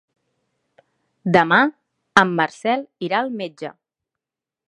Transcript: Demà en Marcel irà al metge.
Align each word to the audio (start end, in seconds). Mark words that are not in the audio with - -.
Demà 1.35 1.59
en 2.23 2.33
Marcel 2.41 2.83
irà 3.09 3.19
al 3.25 3.31
metge. 3.43 3.73